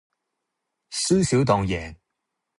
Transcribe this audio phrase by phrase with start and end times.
[0.91, 1.97] 輸少當贏